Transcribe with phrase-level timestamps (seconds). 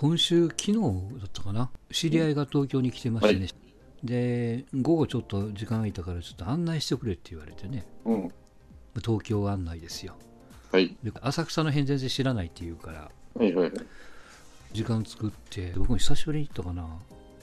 [0.00, 3.48] 今週、昨日だったかな、知り合いが東京に来てましてね、
[4.02, 8.32] で午後ちょっと時間空いたから、ちょっと案内してくれって言われてね、うん。
[9.04, 10.14] 東京案内ですよ。
[10.72, 10.96] はい。
[11.02, 13.86] で浅草の辺全然知らないって言うから、はいはいはい。
[14.72, 16.88] 時間作って、僕も久しぶりに行ったかな、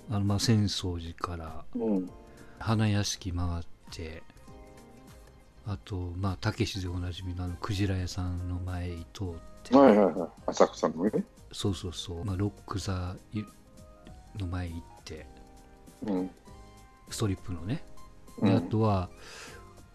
[0.10, 2.10] あのまあ浅草寺からうん。
[2.58, 4.24] 花屋敷回って、
[5.68, 9.28] あと、まあ、たけしでおなじみのあのクジラ屋さんの前に通っ
[9.62, 10.30] て、はいはいはい。
[10.48, 11.24] 浅草のね。
[11.52, 13.16] そうそうそう、まあ、ロック座
[14.38, 15.26] の前行って、
[16.06, 16.30] うん。
[17.10, 17.84] ストリップのね、
[18.42, 18.58] でうん。
[18.58, 19.10] あとは、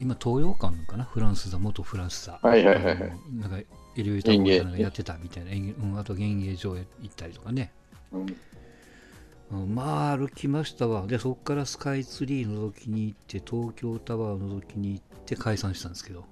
[0.01, 2.98] 今、東洋館かな、フランス座、元フランス座、はいはいはいはい。
[3.34, 3.66] なんかエ
[3.97, 7.73] レベータなんかやってたみたいな、演芸うん、あと演芸場へ行ったりとかね、
[8.11, 8.20] うん。
[8.20, 16.25] うんまあ歩きましたわ、でそこからスカイツリー覗きに行って、東京タワー覗きに行って解散したんですけど、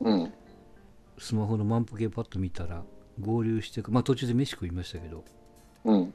[0.00, 0.32] うん。
[1.18, 2.84] スマホの万歩計パッと見たら、
[3.20, 5.24] 合流してか、まあ途中で飯食いましたけど、
[5.84, 6.14] うん。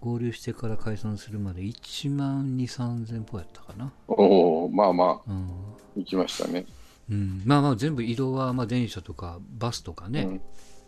[0.00, 3.92] 合流してから解散するまで1万2、3000歩やったかな。
[4.06, 5.50] おおまあまあ、うん
[5.96, 6.66] 行きましたね。
[7.10, 10.40] うん、まあまあ全部移動はまあ電車とかバスとかね、うん。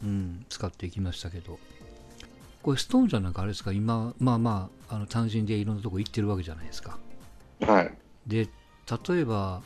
[0.02, 1.58] うん使っていきましたけど
[2.62, 3.72] これストーンじゃなんかあれですか？
[3.72, 6.98] 今まあまああの単身でいろんなとこ行ってるわけじゃないですか
[7.60, 7.92] はい。
[8.26, 8.48] で
[9.08, 9.62] 例えば、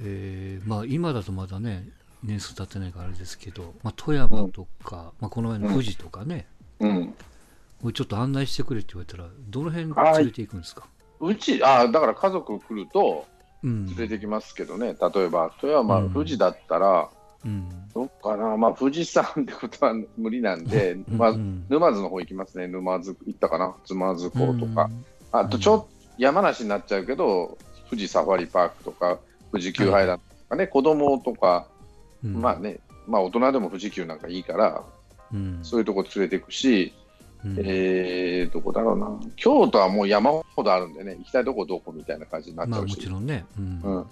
[0.00, 1.88] えーまあ今だとまだね
[2.22, 6.46] 年数経ってないからあれですけど、まあ、富山とか、まあ、この前の富士とかね、
[6.78, 7.14] うん。
[7.82, 10.18] これちょっと案内してくれって言われたらどの辺はい。
[10.18, 10.86] 連れていくんですか、
[11.20, 13.26] うち、ああ、だから家族来ると
[13.62, 13.86] うん。
[13.86, 14.94] 連れてきますけどね。
[14.94, 16.10] 例えば、富山、うん。
[16.14, 17.10] 富士だったら、
[17.44, 17.68] うん。
[17.94, 21.18] どっかな、まあ、富士山ってことは無理なんで、うん。
[21.18, 21.66] まあう、ん。
[21.68, 22.68] 沼津の方行きますね。
[22.68, 23.74] 沼津行ったかな？
[23.84, 24.84] 妻津港とか。
[24.84, 25.04] うん。
[25.32, 27.58] あと、ちょっと山梨になっちゃうけど、
[27.90, 29.18] 富士サファリパークとか、
[29.52, 31.66] 富士急ハイランドとかね、子供とか、
[32.24, 34.82] うんまあね、まあ大人でも富士急なんかいいから、
[35.32, 36.92] うんそういうとこ連れていくし、
[37.44, 39.08] うんえー、どこだろうな。
[39.36, 42.96] 京都はもう山ほどあるんでね、行きたいとこどこみたいな感じになっちまあゃうし。
[42.96, 44.00] もちろんね、うんうん。
[44.00, 44.04] あ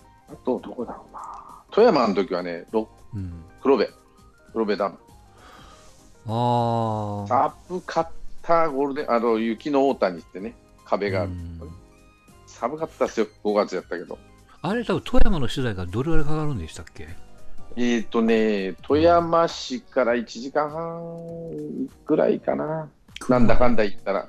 [0.44, 1.20] と、どこだろうな。
[1.70, 3.32] 富山の時はね、ろうん
[3.62, 3.88] 黒部、
[4.52, 4.97] 黒部ダム。
[6.26, 8.08] ああ、寒かっ
[8.42, 10.54] た、ゴールデン、あの、雪の大谷ってね、
[10.84, 11.30] 壁がある。
[11.30, 11.60] うん
[12.47, 14.18] 寒かったですよ、5月やったけど。
[14.62, 17.06] あれ、多分富山の取材がどれぐらいかかるんでしたっけ？
[17.81, 22.91] えーとね、富山市から1時間半ぐらいかな。
[23.28, 24.27] なんだかんだ言ったら、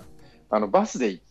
[0.52, 1.24] あのバスで行っ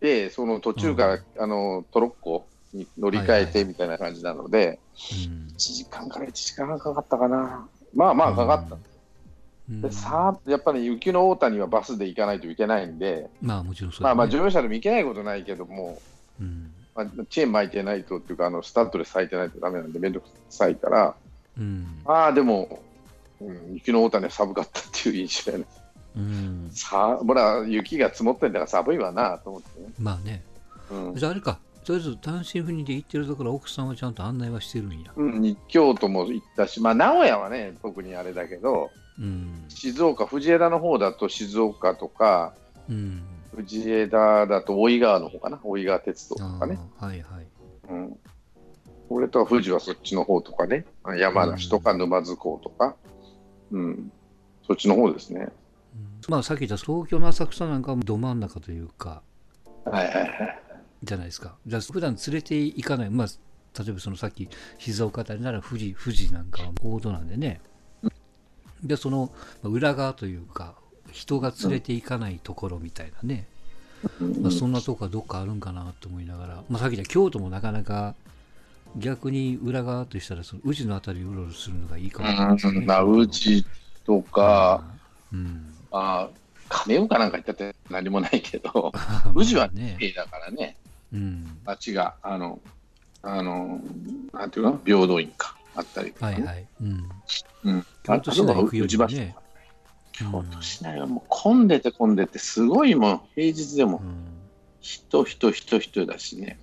[0.00, 4.80] て、その途中から、あのトロッコに乗り換えはいはいてみたいな感じなので、
[5.26, 5.46] うん。
[5.52, 7.68] 1時間から1時間半かかったかな。
[7.94, 8.76] まあまあかかった。
[9.70, 9.80] うん。
[9.80, 16.02] でさあやっぱり雪の大谷はバスで行かないといけないんで、まあもちろんそうまあまあだね乗用車でも行けないことないけども、
[16.40, 16.72] うん。
[16.96, 21.14] まあ、チェーン巻いてないとっていうか、あのスタッドレス履いてないとダメなんで、めんどくさいから、
[21.58, 22.80] うんああ、でも、
[23.40, 25.64] うん、雪の大谷は寒かったっていう印象やね。
[26.16, 29.88] うんさあ、ほら、雪が積もってんだから寒いわなと思ってね。
[29.98, 30.42] まあね、
[30.90, 35.12] うんじゃああれか、とりあえず単身赴任で行ってるところ、奥さんはちゃんと案内はしてるんや。
[35.16, 42.54] うん、日京都も行ったし、まあ、名古屋はね、特にあれだけど、うん静岡、藤枝の方だと静岡とか、
[42.88, 43.22] うん
[43.54, 46.78] 藤枝だと大井川の方かな、大井川鉄道とあかね。
[47.00, 47.46] ーはいはい。
[47.90, 48.16] うん。
[49.14, 50.84] 俺と富士はそっちの方とかね、
[51.18, 52.96] 山梨とか沼津港とか、
[53.70, 54.12] うん、
[54.66, 55.40] そっちの方ですね。
[55.40, 55.52] うん
[56.26, 59.22] まあさっき言った東京の浅草なんかもど真ん中というか、
[59.84, 60.58] はいはいはい。
[61.02, 61.56] じゃないですか。
[61.66, 63.26] じゃあ普段連れて行かない、まあ、
[63.78, 64.48] 例えばそのさっき
[64.78, 67.60] 静岡あたりなら富士、富士なんかは大戸なんでね。
[68.82, 69.30] で、その
[69.62, 70.74] まあ裏側というか、
[71.12, 73.46] 人が連れて行かないところみたいなね。
[74.42, 78.14] まあ、そんなとこはどっかあるんかなと思いながら、まあ、さっき言った京都もなかなか
[78.96, 82.52] 逆に裏側としたらその宇治のあたりをうろうろするのがいいかもしれな。
[82.52, 82.78] いですね。
[82.78, 83.66] うん、まあ、宇治
[84.04, 84.84] とか、
[85.32, 86.28] うん、あ
[86.68, 88.92] 亀岡なんか行ったって何もないけど、
[89.34, 90.76] 宇治はねだからね、
[91.12, 92.60] うん、街が、あの、
[93.22, 93.80] あの、
[94.32, 96.66] なんていうの、平等院か、あったりとかね、はいはい。
[96.82, 97.10] うん。
[97.64, 99.36] うん、京都市内行くよ宇治橋りもね。
[100.12, 104.24] 京都市内はもう混んでて混んでて、すごいもう平日でもうん。
[104.80, 106.58] 人、人、人、人だしね。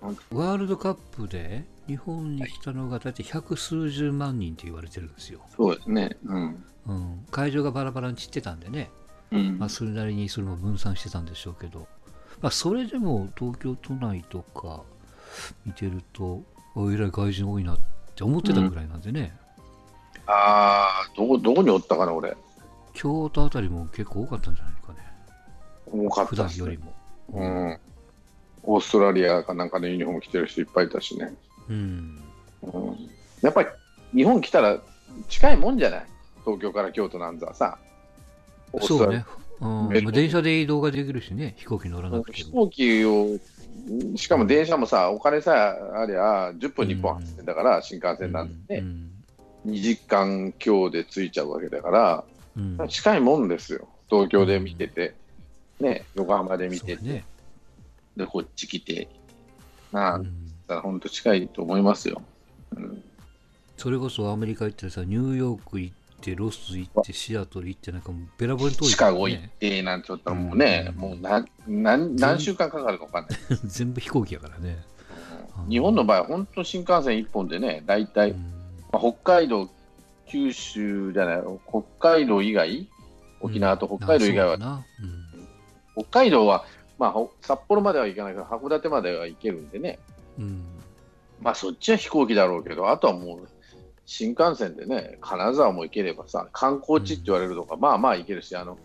[0.00, 5.40] ワールドカップで日本に来たのが大体百数十万人って言われてるんですよ。
[5.56, 6.16] そうですね。
[6.24, 6.64] うん。
[6.86, 8.90] うん、会場がバラバラに散ってたんでね、
[9.32, 11.88] うんまあ、それなりにそれも分散してたんでしょうけど、
[12.40, 14.82] まあ、それでも東京都内とか
[15.64, 16.42] 見てると、
[16.76, 17.78] おえらい外人多いなっ
[18.14, 19.36] て思ってたぐらいなんでね、
[20.26, 22.36] ああ、どこ、どこにおったかな、俺。
[22.92, 24.98] 京都あたりも結構多かったんじゃないかね、
[25.86, 26.48] 多かっ普たね。
[26.48, 26.92] 段よりも。
[27.32, 27.78] うん。
[28.66, 31.34] オーストラリアかなんかのユニフォーム着てる人いっぱいいたしね。
[31.68, 32.22] うん、
[32.62, 32.96] うん、
[33.40, 33.68] やっぱり
[34.12, 34.78] 日本来たら
[35.28, 36.06] 近いもんじゃない？
[36.44, 37.78] 東京から京都なんざさ。
[38.80, 39.24] そうね、
[39.60, 40.12] うん。
[40.12, 42.66] 電車で移動ができるしね、飛行機乗らなくて飛も。
[42.66, 43.38] 行機を、
[44.16, 48.80] しかも電車もさ、お金さえありゃ、10分に1本走ってんだから、新幹線なんてね、
[49.64, 49.72] うん。
[49.72, 55.14] 2時間強で着いちゃうわけだから、近いもんですよ、東京で見てて、
[55.80, 57.24] ね、横浜で見てて、
[58.16, 59.08] で、こっち来て、
[59.92, 60.80] なあ、うん。
[60.82, 62.22] 本当近いと思いますよ。
[62.76, 63.04] うん。
[63.76, 68.88] それこそアメリカ行ったらさ、ニューヨーク行って、ロス行って、シアトル行って、なんかもうべらぼうに遠い。
[68.88, 71.00] ねカゴ行ってなんて言ったらもうね、うん。
[71.00, 73.38] もう何何何週間かかるか分かんない。
[73.64, 74.78] 全部飛行機やからね。
[75.64, 75.68] うん。
[75.68, 78.38] 日本の場合、本当新幹線1本でね、大体、うん。
[78.92, 79.68] まあ、北海道、
[80.26, 82.88] 九州じゃない、北海道以外、
[83.40, 86.04] 沖縄と北海道以外は、うん。
[86.04, 86.64] 北海道は、
[86.98, 89.98] まあ、ほ札幌までは行かないけど、函館までは行けるんでね、
[90.38, 90.64] うん。
[91.40, 93.48] まあ、そっちは飛行機だろうけど、あとはもう、
[94.06, 98.78] 新幹線でね、金沢も行ければさ、観光地って言われるとか、まあまあ行けるし、あの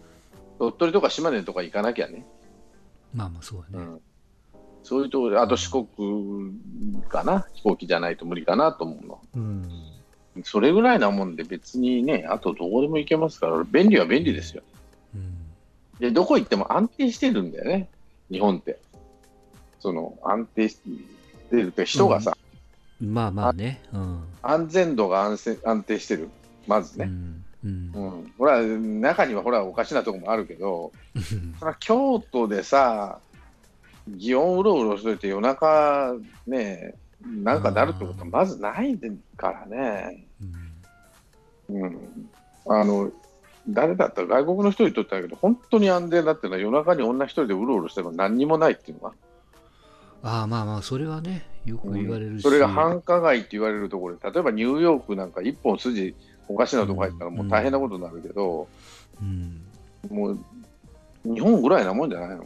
[0.57, 2.25] 鳥取とか島根とか行かなきゃね、
[3.13, 3.85] まあまあそうだね。
[3.85, 4.01] うん、
[4.83, 5.87] そういうところで、あと四国
[7.07, 9.21] かな、飛行機じゃないと無理かなと思うの。
[9.35, 9.69] うん。
[10.43, 14.63] それぐらいなもんで、別にね、あとどこでも行けますから、便利は便利ですよ。
[15.13, 15.35] うん。
[15.99, 17.89] で、どこ行っても安定してるんだよね、
[18.31, 18.79] 日本って。
[19.79, 20.77] その安定し
[21.49, 22.37] てるって、人がさ、
[23.01, 23.81] まあまあね。
[23.91, 24.23] うん。
[24.43, 26.29] 安全度が安全安定してる、
[26.67, 27.05] まずね。
[27.05, 27.45] うん。
[27.63, 27.91] うん。
[27.93, 30.91] うん、ほら、中にはほら、おかしなとこもあるけど、
[31.59, 33.19] それは京都でさ、
[34.09, 36.93] 祇園うろうろしといて、夜中ね、
[37.25, 38.99] なんかなるってことはまずない
[39.35, 40.25] からね。
[41.69, 41.81] うん。
[41.81, 42.29] うん、
[42.67, 43.11] あの
[43.69, 49.13] 誰だったら外国の人にとってだけど、本当に安全だっていうのは夜中に女一人でうろうろしても何にもないっていうのは、
[50.23, 52.43] ああまあまあ、それはね、よく言われるし。
[52.43, 56.15] それが繁華街って言われるところで、例えばニューヨークなんか一本筋
[56.47, 58.67] おかしなとこ入ったらもう大変なことになるけど、
[59.21, 59.61] うん。
[60.09, 60.39] もう
[61.23, 62.45] 日本ぐらいなもんじゃないの？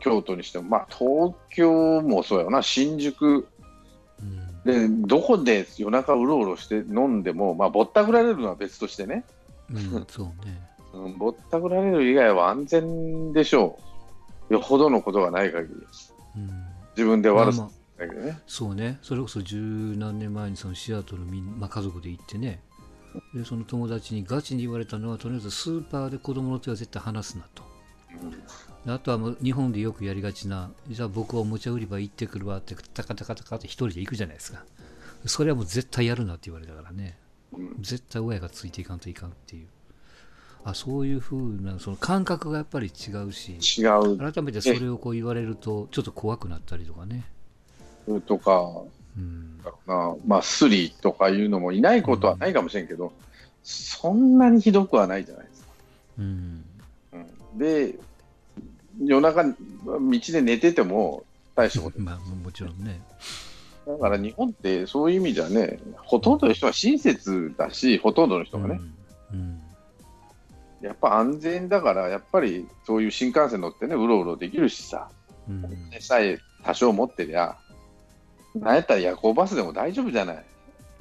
[0.00, 3.48] 京都にしても、まあ東京もそうやな、新宿。
[4.20, 4.62] うん。
[4.64, 9.24] で、どこで夜中うろうろして飲んでも、まあぼったくられるのは別としてね、
[9.70, 10.60] うん、 そうね。
[10.92, 13.78] うん、ぼったくられる以外は安全でしょ
[14.50, 14.54] う。
[14.54, 15.74] よほどのことがない限り。
[16.36, 16.66] うん
[16.96, 17.76] 自分で悪さまあまあ
[18.06, 18.38] だけどね。
[18.46, 19.58] そうね、それこそ十
[19.96, 22.62] 何年前にそのシアトルみん、まあ、家族で行ってね、
[23.34, 27.62] でその友達にガチに言われたのは、とりあえずスーパーで子供の手は絶対離すなと。
[28.84, 34.64] であとはもう日本でよくやりがちな、じゃあ僕はおもちゃ売り場行ってくるわって、タカタカタカって一人で行くじゃないですか。
[35.26, 37.25] それはもう絶対やるなって言われたからね、うん
[37.80, 39.66] 絶対親がついていかんといかんっていう。
[40.64, 47.24] あそういうふうなその感覚がやっぱり違うし、違う改めてそれをこう言われると、ちょっと怖くなったりとかね。
[48.26, 48.72] とか、
[49.16, 53.12] うんだろうなまあ、スリとかいうのもいないことはないかもしれんけど、
[53.62, 55.68] そんなにひどくはないじゃないですか。
[56.18, 56.64] うん
[57.12, 57.16] う
[57.54, 57.94] ん、で、
[59.04, 59.54] 夜中、道
[60.10, 63.00] で寝てても大したこと まあ、もちろんね。
[63.86, 68.80] だから日本ってそういう意味じゃね、ほとんどの人は親切だし、ほとんどの人がね、
[69.32, 69.62] うん。
[70.82, 75.08] やっぱ安全だから、やっぱりそういう新幹線乗ってね、うろうろできるしさ、
[75.48, 75.90] うん。
[75.90, 77.56] でさえ多少持ってりゃ、
[78.56, 80.44] なんやったら夜行バスでも大丈夫じゃない。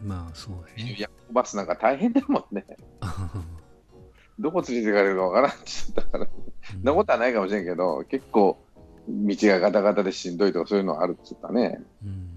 [0.03, 0.95] まあ、そうだね。
[0.99, 2.65] 夜行バスなんか大変だもんね。
[4.37, 5.59] どこ連れて行かれるかわからんって
[5.95, 6.27] 言ったから、
[6.71, 8.59] そんなことはないかもしれんけど、結構、
[9.07, 11.81] 道がガタガタでしんどいとかそういうのはあるって言ったね。
[12.03, 12.34] うん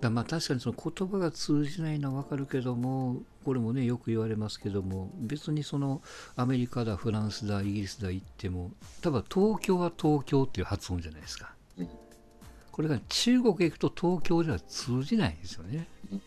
[0.00, 6.02] だまあ確かにその言葉が通じないのは分かるけどもこれもねよく言われますけども別にその
[6.36, 8.70] アメリカだフランスだイギリスだ行っても
[9.02, 11.88] 多分東京は東京っていう発音じゃないですか、うん。
[12.70, 16.22] これが中国へ行くと東京では通じないんですよね、うん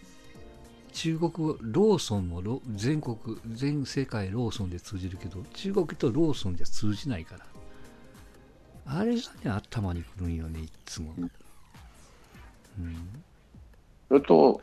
[0.93, 3.17] 中国語ローソンもロ全国
[3.53, 7.45] 全世界ローソンで通じるけど中国とローソンじゃ通じないから。
[8.85, 11.31] あれがね頭にくるんよねいっつも、うん。
[12.79, 13.23] うん
[14.11, 14.61] それと、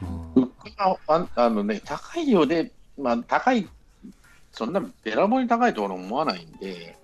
[0.00, 0.42] うん。
[0.42, 3.68] 物価がああの、ね、高いようで、まあ、高い、
[4.52, 6.96] そんなべらぼうに高いところ思わないんで、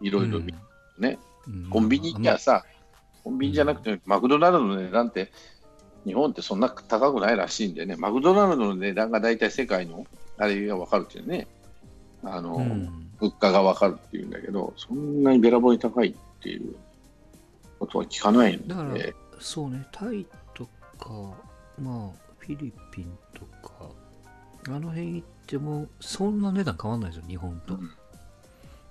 [0.00, 0.52] いろいろ見
[0.98, 1.70] ね、うん。
[1.70, 2.64] コンビニ行きゃさ、
[3.22, 5.30] コンビニじゃなくて、マクドナルドの値段って、
[6.04, 10.06] 日本ってそんな高くないらしいんでね、マクドナルドの値段が大体世界の
[10.38, 11.46] あれが分かるっていうね、
[12.24, 13.06] あの、うん。
[13.20, 16.74] 物価が分かるっていうんだけど、そんなにべらぼうに高いっていう
[17.78, 18.90] ことは聞かないんで、だから
[19.40, 20.36] そうね、タイと
[21.00, 21.10] か、
[21.78, 23.90] まあ、フィリピンとか、
[24.68, 27.74] あの辺行っても、そんな値段変わんないですよ、日本と。
[27.74, 27.90] うん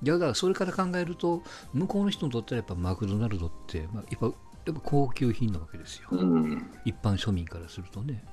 [0.02, 4.32] いやだからそれから考えると、向こうの人にとったらやっぱマクドナルドって、まあ、やっぱや
[4.72, 8.24] っぱ高級品なわけですよ、うん、一般庶民からするとね。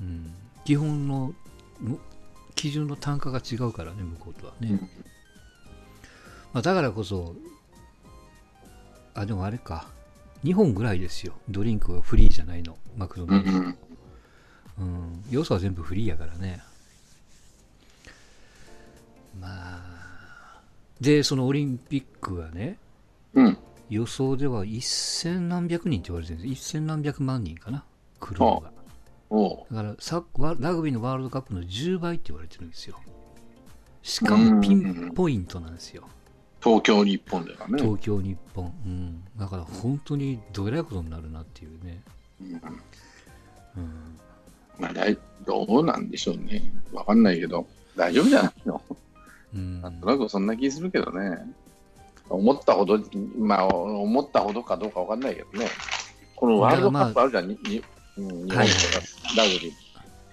[0.00, 0.34] うん、
[0.64, 1.34] 基本の
[2.54, 4.68] 基準の単価が違うからね、向こうとはね。
[4.70, 4.78] うん
[6.52, 7.34] まあ、だからこそ、
[9.14, 9.88] あ、でもあれか、
[10.44, 13.50] 日本ぐらいですよ、ドリンクがフリーじゃないの、マクドナルド。
[13.50, 13.78] うん
[14.78, 16.62] うん、要素は全部フリーやからね。
[19.38, 20.60] まあ、
[21.00, 22.78] で、そのオリンピックはね、
[23.34, 23.58] うん。
[23.90, 27.84] 予想では一千何百人って言われてるんです一千何百万人かな、
[28.18, 28.72] 来るのが。
[29.70, 32.98] だからサラグビーのワールドカップの10倍って言われてるんですよ。
[34.02, 36.08] しかもピンポイントなんですよ。
[36.62, 37.82] 東京、日本ではね。
[37.82, 38.72] 東京、日本。
[38.86, 39.24] うん。
[39.36, 42.00] だから本当にどえらいことになるなっていうね。
[42.40, 42.52] うん
[43.76, 44.18] うん。
[44.78, 46.72] まあ、だいどうなんでしょうね。
[46.92, 47.66] わかんないけど、
[47.96, 48.80] 大丈夫じゃないの？
[49.54, 51.36] うん、なんとなくそんな気するけどね。
[52.30, 52.98] 思ったほど、
[53.36, 55.66] まあ、思ったほどかどうかわかんないけどね。
[56.36, 57.82] このワールドカップあるじゃん、にに
[58.16, 58.68] うん日本とかはい
[59.36, 59.72] ラグビー。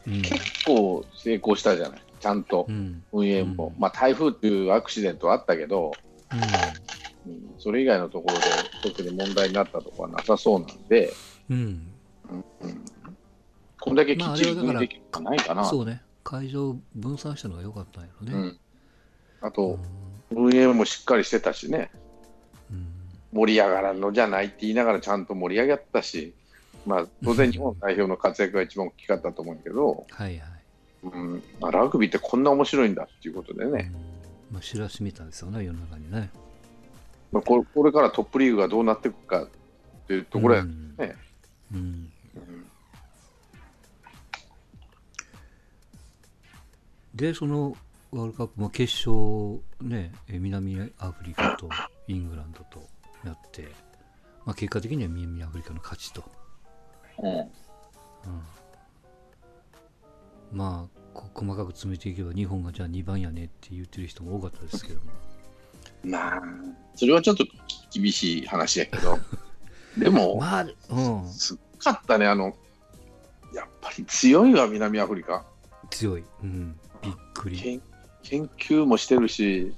[0.08, 0.22] うん。
[0.22, 2.02] 結構成功したじゃない。
[2.20, 3.04] ちゃんとうん。
[3.12, 3.74] 運営も。
[3.76, 5.92] うんまあ、台風っていうアクシデントはあったけど、
[6.34, 6.40] うん。
[6.40, 6.90] うん
[7.60, 8.42] それ以外のところで
[8.82, 11.14] 特に問題になったところはなさそうなんで、
[11.50, 11.58] うん。
[11.58, 12.84] うん
[13.82, 15.66] こんだけきっちりまああれはだから運営できるかないかな。
[15.66, 16.02] そうね。
[16.24, 18.34] 会場分散したのが良かったんやろね。
[18.34, 18.60] うん、
[19.42, 19.52] あうん。
[19.54, 19.80] と、
[20.32, 21.92] 運営もしっかりしてたしね、
[22.72, 22.88] うん
[23.32, 26.34] 盛り上がらんのじゃないって言いながらちゃんと盛り上がったし、
[26.86, 30.50] まあ、当然日本代表の活躍が一番大きかったと思うけど、はいはい。
[31.04, 34.19] うんまあ、ラグビーってこんな面白いんだっていうことでね、うん
[34.52, 36.30] まあ、知らしめたんですよね、世の中にね。
[37.32, 39.48] まあ、これこれからトップリーグがどうなっていくかっ
[40.08, 41.16] ていうところやうんね。
[41.74, 41.80] うん。
[41.80, 42.12] うん
[47.16, 47.76] で、その
[48.12, 51.70] ワールドカップも決勝、ね、え南アフリカと
[52.08, 52.88] イングランドと
[53.26, 53.68] やって、
[54.46, 56.24] まあ、結果的には南アフリカの勝ちと。
[57.22, 57.52] うん
[60.52, 65.12] まあ、こ細かく詰めていけば日本がじゃあ2番やねって言ってる人も多かったですけども。
[66.04, 66.42] まあ、
[66.96, 67.46] それはちょっと
[67.94, 69.20] 厳しい話やけど、
[69.98, 72.56] でも、まあ、うん、すっかったね、あの、
[73.54, 75.46] やっぱり強いわ、南アフリカ。
[75.90, 76.24] 強い。
[76.44, 77.58] うん、びっくり。
[77.58, 77.82] 研
[78.24, 79.74] 研究もしてるし、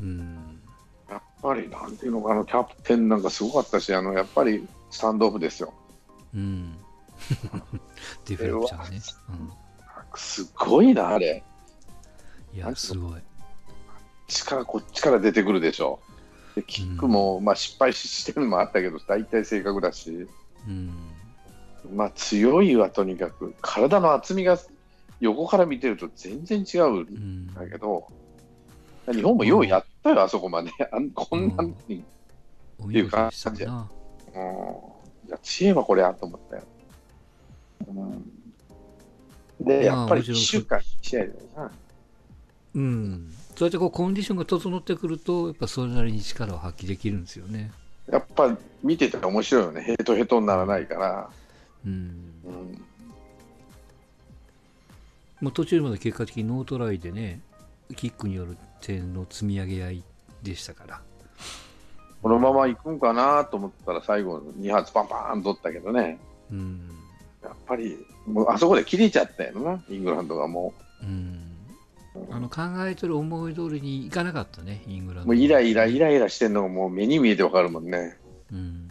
[0.00, 0.60] うん、
[1.08, 5.72] やっぱりなんていうのかな、キャプテンなんかすごかったし、あのやっぱりスタンドオフですよ。
[6.34, 6.76] うん。
[8.26, 9.00] デフレクションね。
[10.16, 11.42] すごいな、あれ。
[12.52, 13.20] うん、いや、すごい。
[14.28, 16.00] 力、こっちから出てくるでしょ。
[16.54, 20.28] でキックも、まあ、失敗ししてるのもあったけど、大体正確だし、
[20.68, 20.90] うん、
[21.92, 23.54] まあ、強いわ、とにかく。
[23.60, 24.58] 体の厚みが
[25.20, 27.54] 横から見てると全然違うんうん。
[27.54, 28.06] だけど、
[29.12, 30.70] 日本もようやったよ、あそこまで。
[30.92, 32.04] あんこんなに。
[32.78, 33.90] お見事でしたな。
[34.34, 34.84] うん
[35.26, 36.62] いや知恵はこれやと思ったよ。
[37.88, 38.33] うん、
[39.60, 41.70] で、やっぱり1まあもちろん週間、2試合だよな。
[42.74, 43.34] うん。
[43.56, 47.72] そうやってこうコンディションが整ってくると、やっぱそれなりに力を発揮できるんですよね。
[48.10, 51.30] やっぱ見てて面白いよね、ヘトヘトにならないから。
[51.86, 51.92] うん。
[51.92, 51.94] う
[52.50, 52.84] ん
[55.40, 57.40] もう途中まで結果的にノートライでね、
[57.96, 60.04] キックによる点の積み上げ合い
[60.42, 61.02] でしたから。
[62.22, 66.18] このまま行くんかなと思ったら、最後、2発パンパン取ったけどね、
[66.50, 66.88] うん。
[67.48, 71.40] やっぱり、もうあそこで切れちゃったよな、イングランドがもうん。
[72.14, 72.26] う。
[72.30, 75.26] あの考えてる思い通りにいかなかったね、イングランド。
[75.26, 78.16] もうイライラ、イライラしてんのがもう目に見えてわかるもんね。
[78.52, 78.88] うん。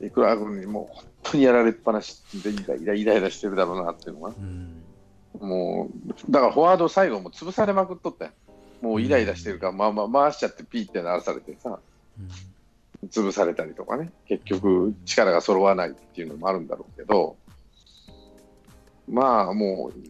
[0.00, 4.32] いくら君にもう本当にやられっぱなしでイライライライラしてるだろうなっていうのは。
[4.36, 4.82] うん。
[5.40, 8.30] もう、だからフォワード最後も潰されまくっとったよ。
[8.80, 11.78] もうイライラしてるから、まあまあ回しちゃってピーって鳴らされてさ、
[13.10, 17.36] 潰されたりとかね、結局力が揃わないっていうのもあるんだろうけど、
[19.08, 20.00] まあもう、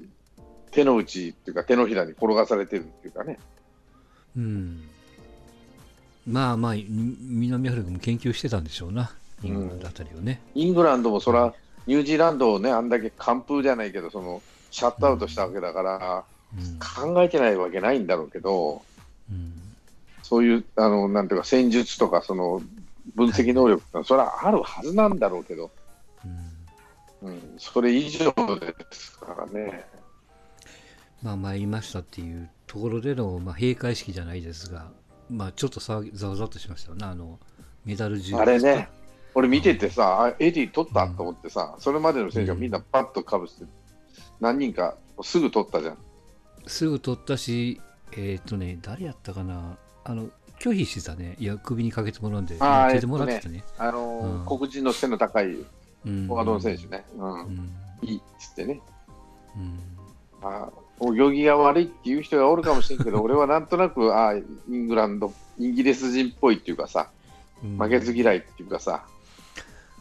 [0.70, 3.38] 手の内っていうか手のひらに転がされてるっていうかね、
[4.36, 4.88] うん。
[6.26, 10.40] まあまあ、み南アフリカも研究してたんでしょうな、イングランドあたりをね。
[10.54, 11.52] イングランドもそら、
[11.86, 16.24] ニュージーランドをね、あんだけ完封じゃないけど、その、シャットアウトしたわけだから、
[16.56, 17.14] うん。
[17.14, 18.82] 考えてないわけないんだろうけど、
[19.30, 19.52] うん。
[20.22, 22.62] そういう、あの、なんていうか、戦術とか、その、
[23.16, 25.70] 分析能力ってのは、それはあるはずなんだろうけど、
[27.22, 29.84] うんうん、それ以上ですからね。
[31.22, 34.90] まあ参りましたっていうところでの、まあ、閉会式じゃないですが、
[35.30, 37.38] まあちょっとざわざわっとしましたよね、あの、
[37.84, 38.88] メダル授与、あれね、
[39.34, 43.66] 俺見ててさ、あエディ取ったと思ってさ、それまでの選手がみんなパッとかぶして、
[44.40, 45.98] 何人かすぐ取ったじゃん。
[46.66, 47.80] すぐ取ったし、
[48.16, 51.36] えっ、とね、誰やったかな、あの、拒否してたね。
[51.38, 53.64] いや、首にかけてもらうんで、あー手てもらってたね。
[53.78, 55.56] あのーうん黒人の背の高い
[56.04, 57.40] フうんォワードの選手ね、うん。
[57.44, 57.70] うん。
[58.02, 58.80] いいっつってね、
[59.56, 59.78] うん。
[60.42, 67.10] あーお行儀が悪いっていう人がおるかもしれんけど、 俺はなんとなく、ああ、イングランド、イギリス人っぽいっていうかさ、
[67.62, 67.76] うん。
[67.78, 69.04] 負けず嫌いっていうかさ、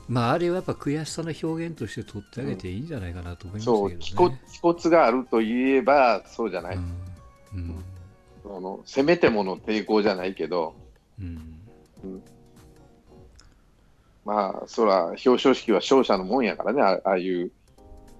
[0.07, 3.97] まああれはやっぱ悔しさの表現として取ってあげていいんじゃないかなと思いますけどね。
[4.11, 6.83] そう、気骨があると言えばそうじゃない、うん。
[7.53, 7.75] うん。
[8.43, 10.75] そのせめてもの抵抗じゃないけど、
[11.19, 11.57] うん
[14.25, 17.51] まあ、そら、表彰式は勝者のもんやからね、あああいう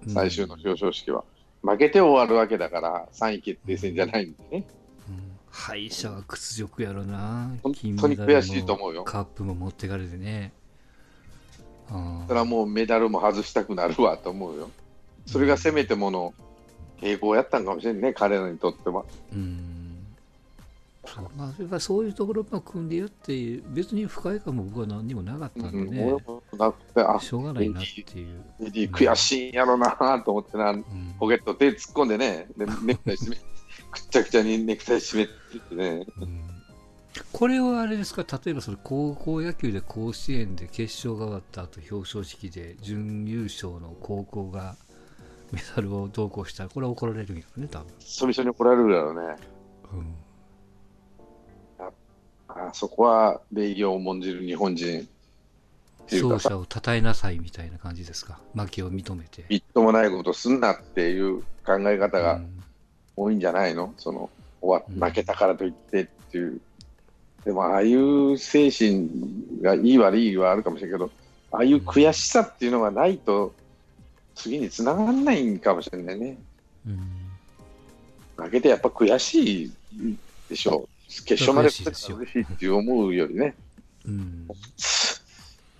[0.08, 1.24] 最終の表彰式は。
[1.62, 4.64] 負けて終わるわけだから、3位決定戦じゃないんでね。
[5.08, 10.50] うん敗者は屈辱やろな本金当にメダル悔しいと思うよカップも持ってかれてね
[11.90, 14.70] あそれはもうメダルも外したくなるわと思うよ。
[15.26, 16.32] それがせめてもの
[17.02, 19.04] 抵抗やったんかもしれんね、彼らにとっては。
[19.32, 19.71] うん
[21.36, 29.90] まあ、やっぱそういうところも組んでやって別に不快感も僕は何にもなかったんでね、俺もなくて、あ、しょうがないなっていう、悔しいんやろな
[30.24, 30.84] と思ってな、うん。
[31.18, 33.42] ポケット手突っ込んでね、で ネクタイ締め、くっ
[34.10, 36.06] ちゃくちゃにネクタイ締めてね。
[36.20, 36.40] うん
[37.30, 38.24] これはあれですか？
[38.42, 44.76] 例えばその高校野球で甲子園で決勝が終わった後表彰式で準優勝の高校が
[45.52, 49.36] メダルを同行したらこれは怒られるんやろね多分、それ一緒に怒られるやろね。
[49.92, 50.14] うん
[52.56, 55.08] あそこは礼儀を重んじる日本人。
[56.10, 58.38] 勝者を称えなさいみたいな感じですか？
[58.54, 59.44] 負けを認めて。
[59.48, 62.62] みっともないことすんなっていう考え方がうん。
[63.14, 64.30] 多いんじゃないの、その
[64.62, 66.60] 終うんわ負けたからといってっていう。
[67.44, 69.06] でも、ああいう精神
[69.60, 71.10] がいい悪いはあるかもしれんけど、
[71.50, 73.52] ああいう悔しさっていうのがないと、
[74.34, 76.38] 次につながらないんかもしれないね。
[76.86, 78.42] うん。
[78.44, 79.72] 負けてやっぱ悔しい
[80.48, 80.88] でしょう。
[81.24, 83.54] 決勝まで来たら嬉しいって思うよりね、
[84.06, 84.48] うん。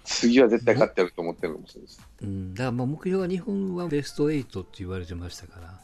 [0.05, 2.01] 次は絶対勝ってやると思ってるかもしれないです。
[2.23, 5.81] うん、だからまあ目標は日本はベスト8って言われてましたから、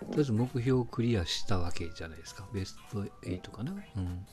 [0.00, 3.72] とりあえず目標をクリアしたわけじゃないですか、ベスト8かな。
[3.72, 4.26] うん、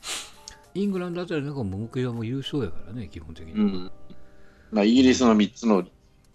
[0.74, 3.54] イングランドあたりなんかも目標はもう優勝やからね、基本的に。
[3.54, 3.92] うん。
[4.72, 5.86] まあ、イギリスの3つの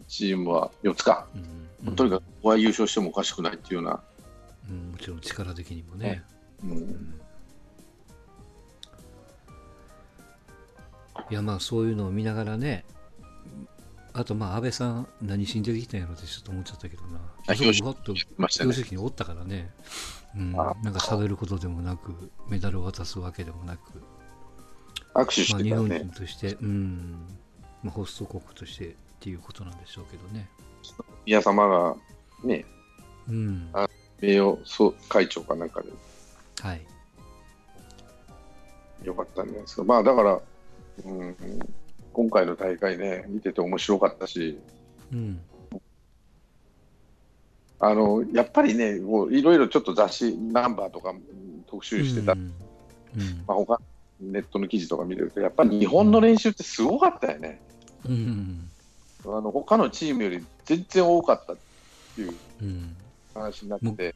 [0.08, 1.28] チームは4つか、
[1.84, 1.96] うん。
[1.96, 4.02] とにかくここは優勝してもおかしくないっていうような、
[4.70, 4.92] うん。
[4.92, 6.22] もちろん力的にもね。
[6.64, 7.21] うん
[11.32, 12.84] いやまあそういうのを見ながらね、
[14.12, 17.18] あとまあ安倍さん何しに出てきたんやろってちょっと思っちゃったけどな。
[17.46, 19.70] あそこふわっとにおったからね、
[20.36, 23.80] うん、あなんか喋ることでもなく、メダルを渡すわけでもなく、
[25.14, 27.16] 握手しまあ、日本人、として、うん
[27.82, 30.50] まあ、ホスト国としてっていうことなんでしょうけどね。
[31.24, 31.96] 宮様が
[32.44, 32.66] ね、
[33.26, 33.88] うん、あ
[34.20, 35.88] 名誉総会長かなんかで
[36.60, 36.86] はい。
[39.02, 39.84] よかったんじゃないですか。
[39.84, 40.38] まあだから、
[41.04, 41.36] うん、
[42.12, 44.58] 今回の大会ね、見てて面白かったし、
[45.12, 45.40] うん、
[47.80, 49.00] あのやっぱりね、い
[49.42, 52.40] ろいろちょっと雑誌、ナンバーとかうん特集してた、うん。
[52.40, 52.52] うん。
[53.46, 53.80] まあ、他
[54.20, 57.60] ネットの記事とか見てると、やっぱり日本の練習ってすごかったよね。
[58.08, 58.70] うん。
[59.24, 61.56] あの他のチームより全然多かったっ
[62.14, 62.96] ていううん、
[63.34, 64.14] 話になって、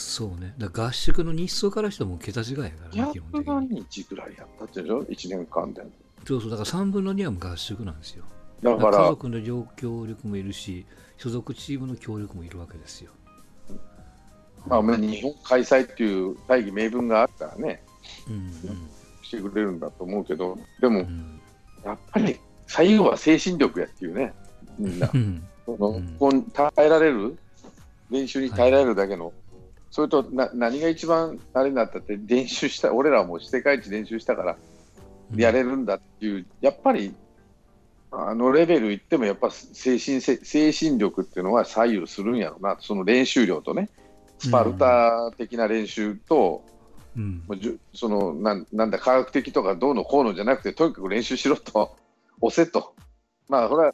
[0.00, 0.54] そうね。
[0.58, 2.64] だ合宿の日数からしても桁違いやか
[2.96, 3.86] らね、基本100的何に。
[3.90, 5.82] 日ぐらいやったってでしょ、1年間で。
[6.26, 8.24] そうそう、だから3分の2は合宿なんですよ。
[8.62, 10.84] だから家ら、族の両協力もいるし、
[11.16, 13.10] 所属チームの協力もいるわけですよ。
[14.66, 17.82] まあ、日本開催っていう大義名分があるからね、
[18.28, 18.52] うん
[19.22, 21.40] してくれるんだと思うけど、でもうんう、ん
[21.84, 24.32] やっぱり最後は精神力やっていうね、
[24.78, 25.10] みんな。
[25.12, 27.38] うんそのうん耐えられる、
[28.10, 29.32] 練習に耐えられるだけの、
[29.90, 34.56] それとな何が一番あれになったって、練習した、俺らはもう世界一練習したから、
[35.36, 37.14] やれるんだっていう、やっぱり、
[38.12, 43.88] あのレベルいっても、やっぱ精神せ精神力っていうのは左右するんやろな、その練習量とね、
[44.38, 46.64] スパルタ的な練習と、
[47.16, 47.42] うん。
[47.92, 51.96] そのなんなんだ、科学的とかどうのこうのじゃなくて、とにかく練習しろと、
[52.40, 52.94] 押せと。
[53.48, 53.92] まあ、これは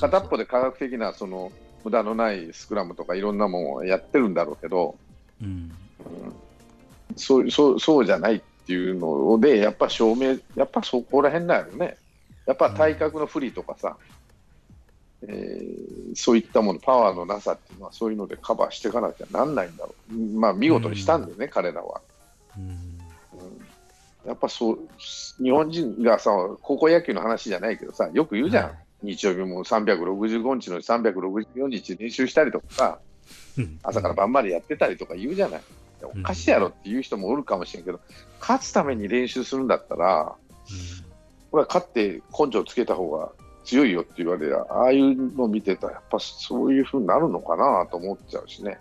[0.00, 1.50] 片っぽで科学的なその
[1.84, 4.96] 無駄のないスクラムとかいろんなものをやってるんだろうけど、
[5.42, 5.72] うん
[7.16, 11.96] そうそうそうじゃないっていうので、やっぱ証明、やっぱそこら辺だよね。
[12.46, 13.96] やっぱ体格の不利とかさ、
[15.22, 20.14] えーそういったもの、パワーのなさっていうのは、そういうのでカバーしていかなきゃなんないんだろう。
[20.14, 22.00] まあ、見事にしたんだよね、彼らは。
[22.56, 22.78] うんうん
[24.26, 24.78] やっぱそう、
[25.42, 26.30] 日本人がさ、
[26.62, 28.64] 高校野球の話じゃないけどさ、よく言うじゃん。
[28.66, 28.74] はい
[29.04, 33.11] 日曜日も365日の364日練習したりとかさ、うん
[33.82, 35.60] 朝から晩までやってたりとか言うじゃない。
[36.02, 38.00] おかしいやろっていう人もおるかもしれんけど、
[38.40, 40.34] 勝つために練習するんだったら、
[41.50, 43.30] これは勝って根性つけた方が
[43.64, 48.78] 強いよって言われりゃ、ああいうのを見てたら、やっぱそういうふうになるのかなと思っちゃうしね。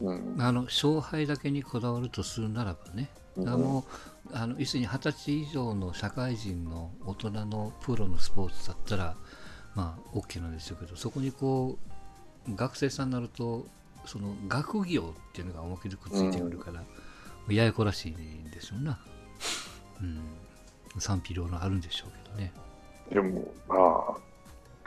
[0.00, 0.36] うんうん。
[0.38, 3.82] あの勝敗だけにこだわるとするならばね、だからもう
[4.32, 9.16] あの要するに二十歳以上の社会人の大人のプロのスポーツだったら、
[9.74, 11.78] まあ、OK なんでしょうけど、そこにこ
[12.48, 13.66] う学生さんになると、
[14.08, 16.82] その学業っていうのが重きでくっついてくるから、
[17.54, 18.98] ややこらしいんでしょうな。
[20.00, 20.20] うん、
[20.98, 22.52] 賛否両論あるんでしょうけどね。
[23.12, 24.16] でも、まあ、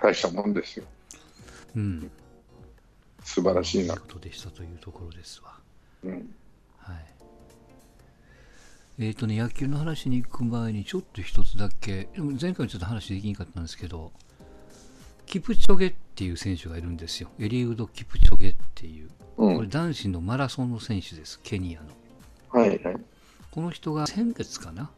[0.02, 0.86] 大したもんですよ。
[1.76, 2.12] うん、
[3.24, 3.96] 素晴らしいな。
[3.96, 5.56] ことでしたというところですわ。
[6.04, 6.36] うん。
[6.78, 7.06] はい。
[9.00, 14.12] えっ、とね、野球の話に行く前に、ちょっと一つだけ、でも前回ちょっと話できなかったんですけど、
[15.26, 17.30] キプチョゲっていう選手がいるんですよ。
[17.40, 19.10] エリウド・キプチョゲっていう。
[19.38, 19.56] うん。
[19.56, 22.62] これ男子のマラソンの選手です、ケニアの。
[22.62, 22.96] はいはい。
[23.50, 24.92] この人が先月かな、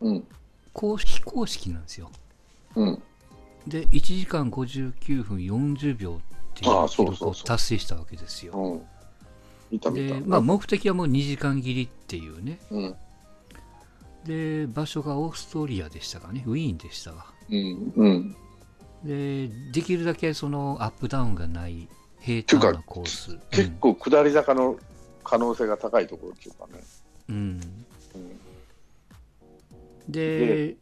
[0.00, 0.24] うん。
[0.72, 2.10] 公式公式なんですよ。
[2.74, 3.02] うん。
[3.66, 8.80] で、1時間59分40秒っていう記録を達成したわけですよ。
[9.70, 12.58] で、まあ、目的はもう2時間切りっていうね。
[12.70, 12.94] うん。
[14.24, 17.26] で、場所がオーストリアでしたかね、ウィーンでしたわ。
[17.50, 17.92] うん。
[17.94, 18.36] うん。
[19.04, 21.88] で、できるだけそのアップダウンがない
[22.20, 23.38] 平坦なコース。
[23.50, 24.78] 結構下り坂の
[25.24, 26.82] 可能性が高いところっていうかね。
[27.28, 27.36] うん。
[27.36, 28.38] うんうん。
[30.08, 30.76] で、うん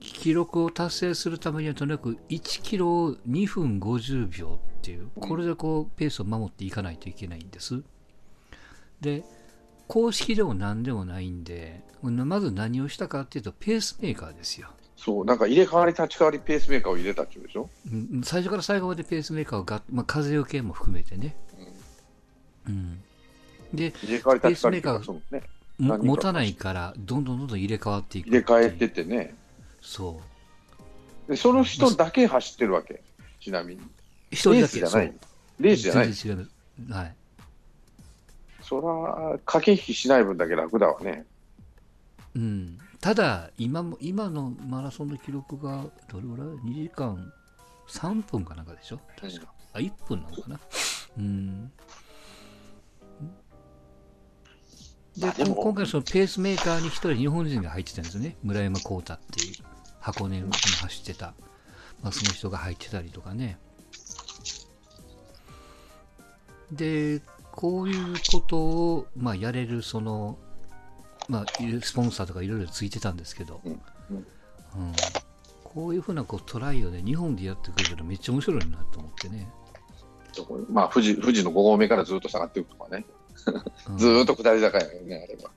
[0.00, 7.82] 記録を達成するためにはとにかく1キロを2分50秒っていう、これでこうペースを守っていかないといけないんです。
[9.00, 9.24] で、
[9.88, 14.68] 公式でも何でもないんで、まず何をしたかっていうと、ペースメーカーですよ。
[15.02, 17.70] そう、なんか入れ替わり立ち替わりペースメーカーを入れたっていうでしょ？
[17.90, 21.34] うん最初から最後までペースメーカーをが、まあ、風よけも含めてね。
[22.68, 23.00] うん、
[23.72, 25.48] で、入れ替わり立ち替わりっていうかペースメーカー
[25.86, 25.98] そうね。
[26.04, 29.34] 持たないから、どんどんどんどん入れ替わっていく入れ替えってててね。
[29.80, 30.20] そ
[31.26, 31.30] う。
[31.30, 33.02] で、その人だけ走ってるわけ。
[33.40, 33.80] ちなみに。
[34.30, 35.14] 一人だけスじゃない。
[35.58, 36.12] レースじゃない。
[36.12, 36.46] 全然違い
[36.84, 36.92] ます。
[36.92, 37.14] はい。
[38.62, 38.80] そ
[39.32, 41.24] ら、駆け引きしない分だけ楽だわね。
[42.36, 47.32] うん、ただ今も、今のマラソンの記録がどれぐらい ?2 時間
[47.88, 49.00] 3分かなんかでしょ？
[49.20, 49.52] 確か。
[49.72, 50.60] あ、1分なのかな？
[51.18, 51.72] うん。
[55.16, 58.36] で、まあで今回そのペースメーカーに一人日本人が入ってたんですよね。
[58.42, 59.54] 村山幸太っていう
[60.00, 61.34] 箱根に走ってた。
[62.02, 63.58] まあ、その人が入ってたりとかね。
[66.72, 67.20] で、
[67.52, 70.38] こういうことを、まあ、やれる、その、
[71.30, 71.46] まあ、
[71.82, 73.82] スポンサーとかいろいろついてたんですけど、うんうんうん
[75.72, 79.48] こういうふうなこうトライをね、日本でやってくれたらめっちゃ面白いなと思ってね。
[80.68, 83.04] まあ、富士、富士の5合目からずっと下がっていくとかね。
[83.88, 85.50] うん ずーっと下り坂やよね、あれは。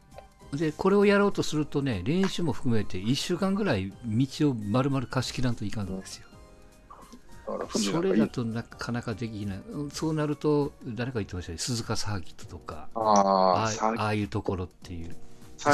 [0.55, 6.27] で、これをやろうとするとね、練習も含めて1週間ぐらい道を丸々貸し切らんといかんんですよ。
[7.67, 8.01] そ。
[8.01, 9.57] れだとなかなかできない。
[9.67, 15.15] うんそうなると、誰か言ってましたね、鈴鹿サーキットとか、あああ、サーあああいうところっていう。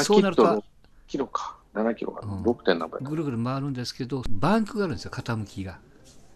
[0.02, 0.64] そうなると
[1.06, 1.56] キロか。
[1.74, 2.26] 7キロか。
[2.26, 2.64] うん 6.
[2.64, 3.00] 点何倍。
[3.02, 5.78] ぐるぐる回るんですけど、バンクがあるんですよ、傾きが。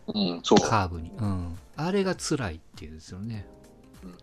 [0.07, 0.59] うん、そう。
[0.59, 1.11] カーブに。
[1.17, 1.59] うん。
[1.77, 3.47] あれが辛いっていうんですよね。
[4.03, 4.15] うん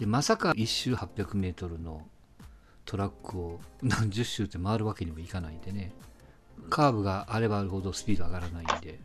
[0.00, 2.00] で、まさか1周800メートルの
[2.86, 5.92] トラックを何十周って回るわけにもいかないんでね。
[6.70, 8.98] カーブがあればあるほどスピード上がらないんで。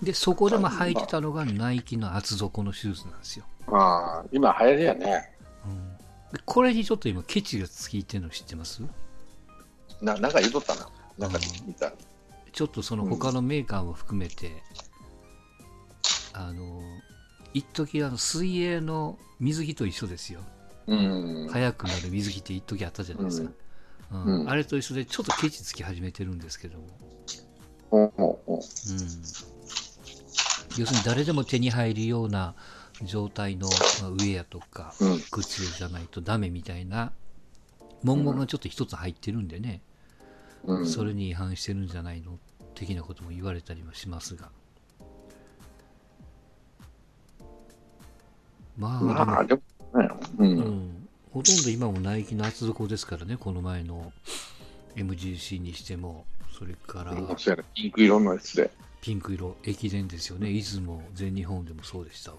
[0.00, 3.44] で、そこでも履いてたのがナイキの厚底のシューズなんですよ。
[3.66, 5.36] ああ、今流行りやね。
[6.44, 8.82] これにちょっと今ケチがついてるの知ってます？
[10.00, 10.88] ななんか言うとったな。
[11.18, 11.92] なんか見た。
[12.52, 14.62] ちょっとその他のメーカーも含めて、
[16.32, 16.82] あの、
[17.54, 20.40] 一時あの水泳の水着と一緒ですよ。
[20.86, 21.48] うん。
[21.50, 23.50] 速くなる水着って一時あったじゃないですか。
[23.50, 26.86] うんうんあれと一緒でちょっとケチつき始めてるんですけども、
[27.92, 28.10] うん、
[30.76, 32.56] 要するに誰でも手に入るような
[33.02, 33.68] 状態の
[34.02, 37.12] まあウェアとかうん靴じゃないとダメみたいな
[38.02, 39.80] 文言がちょっと一つ入ってるんでね、
[40.64, 40.86] うん。
[40.86, 42.38] それに違反してるんじゃないの
[42.74, 44.48] 的なことも言われたりもしますが。
[48.78, 49.60] まあ、まあ、でも
[50.00, 50.08] ね、
[50.38, 50.42] う。
[50.42, 54.12] でも、うんん、ほとんど今もナイキの厚底ですからね、この前の
[54.96, 56.24] MGC にしても、
[56.58, 57.12] それから
[57.74, 58.70] ピンク色のやつで。
[59.02, 62.38] ピンク色、駅伝ですよね、出雲、全日本でもそうでしたわ。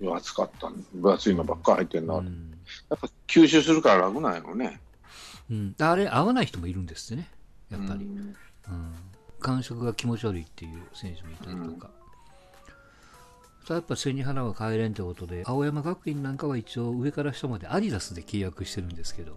[0.00, 0.76] 分厚かったね。
[0.94, 2.14] 分厚いのばっか入ってんな。
[2.14, 2.50] やっうん
[2.88, 4.80] ぱ吸収するから楽なんやろね。
[5.50, 7.28] うん、あれ、合わない人もいるんですね、
[7.70, 8.04] やっぱり。
[8.04, 8.34] うん
[8.68, 8.94] うん、
[9.40, 11.90] 感触が気持ち悪いっていう選手もいたりとか。
[13.66, 19.36] さあやっぱ背に腹は変えれんってことで、青山学院なんかは一応上から下までアディダスで契約してるんですけど、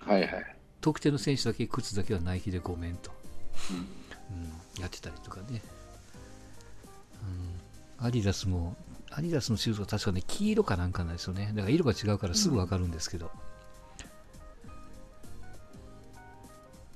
[0.00, 0.56] はいはい。
[0.80, 3.10] 特定の選手だけ靴だけはナイキでごめんと、
[3.70, 3.76] うん
[4.36, 5.62] うん、やってたりとかね、
[8.00, 8.76] うん、アディダスも
[9.16, 11.52] アディダスのシューズは確かね、黄色かなんかなんですよね。
[11.54, 13.30] だから色が違うからすぐわかるんですけど。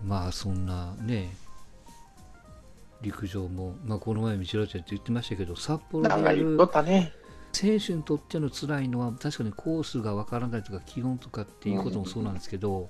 [0.04, 1.36] まあ、そんなね、
[3.02, 6.56] 陸上も、まあ、この前、道ちゃって言ってましたけど、札幌でやる
[7.52, 12.88] 選手にとっての辛いのは、確かにコースがわからないとか、気温とかっていうこともそうなんですけど、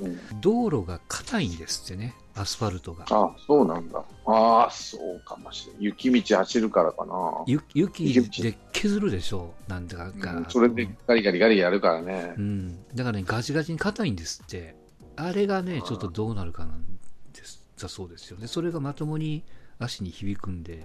[0.00, 3.04] うん、道路が硬いんですってね、アスファルトが。
[3.10, 4.02] あそうなんだ。
[4.26, 5.84] ああ、そうかもしれない。
[5.84, 7.44] 雪道走るからかな。
[7.46, 12.34] 雪で削るでしょう、なんだか、うん、それでガリガリガリやるからね。
[12.36, 14.74] うん、だからね、ガチガチに硬いんですって。
[15.16, 16.84] あれがね、ちょっとどうなるかなん
[17.32, 18.46] ですだそうですよね。
[18.46, 19.44] それがまともに
[19.78, 20.84] 足に響くんで。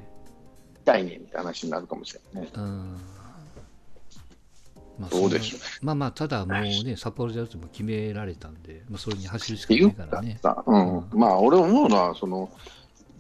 [0.84, 2.52] 痛いねって話になるかもしれないね。
[2.56, 3.00] うん
[4.98, 10.40] まあ、どうでしょうまあまあ、ただもうね、札幌でやるとも決められたんで、まあ、それに走るしかないからね。
[10.66, 12.50] うん、うん、まあ、俺思うのは、その、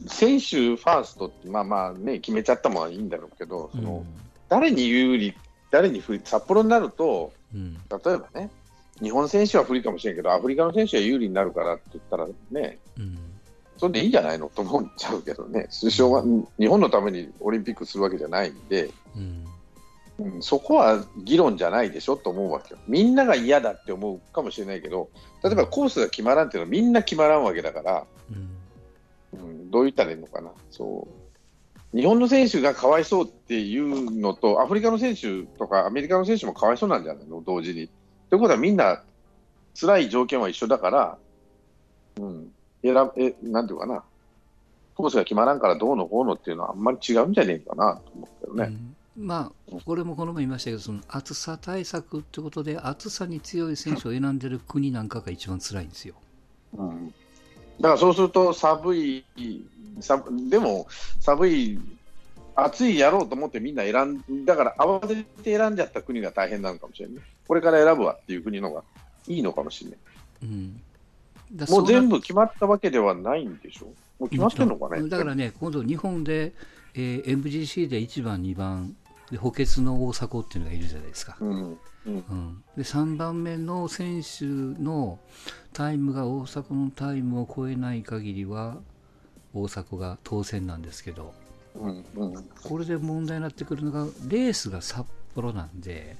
[0.07, 4.05] 選手ファーストって、まあまあね、決めちゃったものはいいんだろうけど、その、うん、
[4.49, 5.33] 誰に有利、
[5.71, 8.49] 誰に不利、札幌になると、うん、例えばね、
[9.01, 13.17] 日本選手は不利かもしれんけど、アフリカの選手は有利になるからって言ったらね、うん、
[13.77, 14.49] それでいいんじゃないの？
[14.49, 16.23] と思っちゃうけどね、首相は
[16.59, 19.45] 日本のためにオリンピックするわけじゃないんで、うん
[20.17, 22.79] うん、そこは議論じゃないでしょと思うわけよ。
[22.87, 25.09] みんなが嫌だって思うかもしれないけど、
[25.43, 28.05] 例えばコースが決まらんっていうのはみんな決まらんわけだから、
[29.33, 30.51] うん、うん、どう言ったらいいのかな。
[30.71, 31.07] そ
[31.93, 37.89] う日本の選手がかわいそうっていうのと、アフリカの選手とかアメリカの選手もかわいそうなんじゃないの、同時に。
[38.29, 39.03] ということはみんな
[39.79, 41.17] 辛い条件は一緒だから、
[42.19, 42.51] うん、
[42.83, 44.03] 選えなんていうかな、
[44.95, 48.63] コースが決まらんからどうのこうのっていうのはあんまり違うんじゃねえかなと思ったよね。
[48.63, 56.15] うんまあ、これもこの前言いましたけど、その暑さ対策ってことで、暑さに強い選手を選んでる国なんかが一番辛いんですよ。
[56.73, 57.13] うん、
[57.79, 59.25] だからそうすると、寒い、
[60.49, 60.87] でも
[61.21, 61.79] 寒い、
[62.57, 67.23] 暑いやろうと思ってみんな選んだから、慌てて選んじゃった国が大変なのかもしれない。
[67.47, 68.83] これから選ぶわっていう国のが
[69.27, 69.99] いいのかもしれない。
[70.43, 70.81] うん、
[71.69, 73.85] もう全部決まったわけではないんでしょ？
[74.19, 75.07] もう決まってんのかね？
[75.07, 76.53] だからね、今度、日本で、
[76.93, 78.95] えー、MGC で1番、2番、
[79.31, 81.37] で補欠の大迫っていうのがいるじゃないですか。
[81.39, 85.19] うん、うん、で3番目の選手の
[85.73, 88.77] タイムが大迫のタイムを超えない限りは
[89.53, 91.33] 大迫が当選なんですけど、
[91.75, 96.17] うんうん、これで問題になってくるのがレースが札幌なんで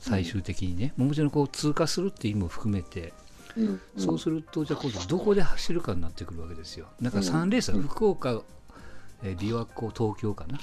[0.00, 3.12] 最終的にね、うん、もちろんこう通過するっていう意味も含めて、
[3.56, 6.86] うんうん、そうするとじゃあ今度どこで走るかになってくるわけですよ。
[7.00, 8.40] なんか3レースは福岡、
[9.22, 10.58] え琵琶湖東京かな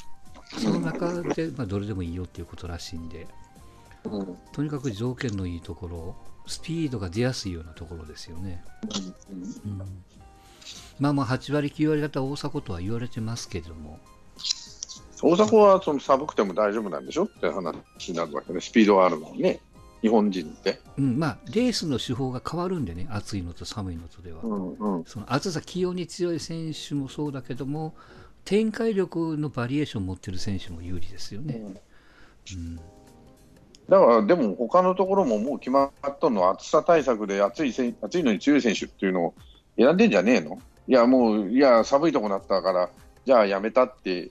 [0.58, 3.28] その中で、まあ、どれでもいいよっていうことらしいんで、
[4.04, 6.16] うん、とにかく条件のいいところ、
[6.48, 8.64] スピードが出やすいようなところですよね。
[9.66, 9.82] うん、
[11.00, 14.00] まあまあ、8割、9割方大迫とは言われてますけれども。
[15.22, 17.76] 大迫はその寒くても大丈夫なんでしょって話
[18.12, 19.60] になるわけね、スピードがあるのにね、
[20.02, 20.80] 日本人って。
[20.98, 24.42] うん、まあ、レースの手法が変わるんでね、暑いのと寒いのとでは。
[24.44, 27.96] うんうん、その暑さ、気温に強い選手もそうだけども、
[28.46, 31.62] 展開力のバリエーションを持ってる選手も有利ですよね。
[32.54, 32.76] うん、
[33.90, 39.34] だから、でも他のところももう決まったのは暑さ対策で暑い暑いのに強い選手っていうのを
[39.78, 40.62] 選んでんじゃねえの？
[40.88, 42.90] いや、もう、いや、寒いとこなったから、
[43.26, 44.30] じゃあやめたって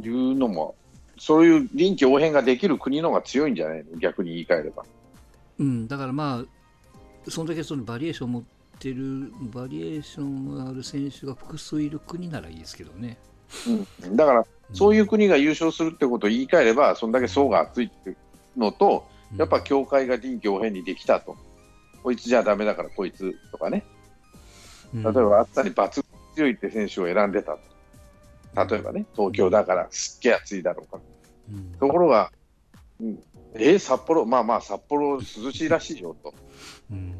[0.00, 0.76] いうのも、
[1.18, 3.98] そういう臨機応変ができる国の方が強いんじゃないの？
[3.98, 4.84] 逆に言い換えれば。
[5.58, 6.44] うん、だからま
[7.26, 8.42] あ、そんだけそのバリエーションを持っ
[8.78, 13.18] てる、バリエーションがある選手が複数いる国ならいいですけどね。
[14.02, 18.16] うん、だから、そういう国が優勝するってことを言い換えれば、そんだけ層が厚いっていう
[18.56, 21.36] のと、やっぱ協会が臨機応変にできたと、
[22.02, 23.84] こいつじゃだめだからこいつとかね、
[24.94, 27.56] 例えば暑さに抜群強いって選手を選んでた
[28.54, 31.00] 例えばね、東京だからすっげえ暑いだろうか、
[31.50, 32.30] うん、ところが、
[33.00, 33.18] うん、
[33.54, 36.34] えー、札幌、まあまあ、札幌涼しいらしいよと、
[36.90, 37.14] うん、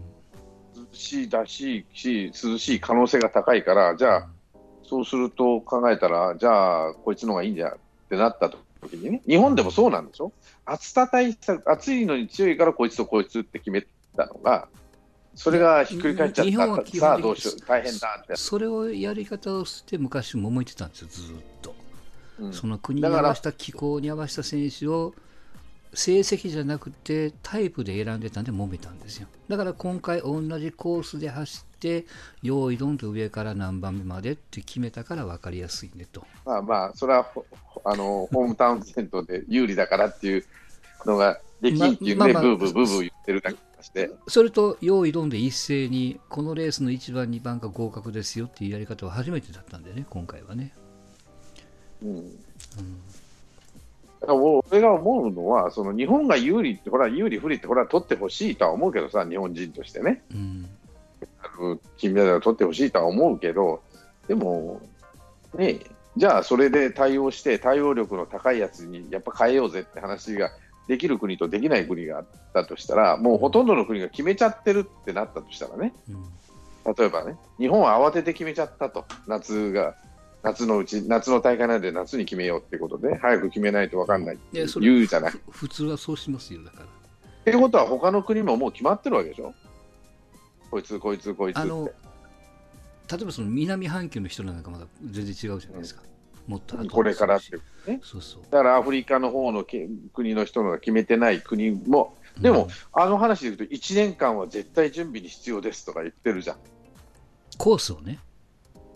[0.77, 4.29] 涼しいらしいし、涼しい可能性が高いから、じゃあ、
[4.93, 7.79] そうすると考えたら、じゃあ、こいつの方がいいんじゃっ
[8.11, 10.33] てなった時にね、日本でもそうなんでしょ？
[10.67, 14.69] 暑さ対策、暑いのに強いからこいつとこいつって決めたのが、
[15.35, 18.37] それがひっくり返っちゃった、さあどうしよう、大変だって。
[18.37, 21.75] それをやり方をして昔も思ってたんですよ、ずっと。
[22.41, 25.15] うん、その国に合わせた気候に合わせた選手を
[25.95, 29.29] 成績じゃなくてタイプで選んでたんで揉めたんですよ。
[29.49, 32.07] だから今回同じコースで走って
[32.43, 36.25] 用意どんと上から何番目までって決めたから分かりやすいねと。
[36.45, 37.27] まあまあそれは
[37.85, 40.45] あのホームタウンセントで有利だからっていう
[41.05, 43.59] のができんっていうね、ままあ、ブーブーブーブー言ってるだけ
[44.29, 48.65] それと用意どんで一斉にこのレースの1番2番が合格ですよって。
[48.65, 50.73] いうやり方は初めてだったんでね今回はね
[52.01, 52.33] うん、うん
[54.29, 60.69] 俺が思うのは、その日本が有利って、ほら、有利不利って、ほら、取ってほしいとは思うけどさ、日本人としてね、うん。
[61.97, 63.83] 金メダルを取ってほしいとは思うけど、
[64.29, 64.81] でも、
[65.55, 65.81] ね、
[66.17, 70.51] じゃあそれで対応して、対応力の高いやつにやっぱ変えようぜって話が
[70.89, 75.95] できる国とできない国があったとしたら、もうほとんどの国が決めちゃってるってなったとしたらね、
[76.85, 76.95] うん。
[76.95, 79.95] 例えばね、日本は慌てて決めちゃったと、夏が、
[80.43, 85.33] 夏のうち、夏の大会なんで夏に決めようってことで、早く決めないと分かんないって言うじゃない。
[85.51, 86.87] 普通はそうしますよだから。
[87.45, 89.55] てことは、他の国ももう決まってるわけでしょ、
[90.71, 91.69] こいつ、こいつ、こいつって。
[91.69, 91.91] あの
[93.11, 96.03] 例えばその南半球の人なんかまだ全然違うじゃないですか、
[96.47, 97.91] もっと後これからっていう。
[97.91, 98.01] ね。
[98.03, 98.43] そうそう。
[98.51, 106.57] だからアフリカの方のけ国の人のが決めてない国も、でも、あの話で言うと、1年間は絶対準備に必要ですとか言ってるじゃん。
[107.59, 108.19] コースをね